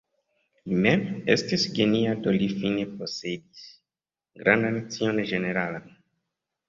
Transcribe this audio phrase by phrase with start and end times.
[0.69, 1.03] Li mem
[1.33, 3.63] estis genia do li fine posedis
[4.43, 5.87] grandan scion ĝeneralan.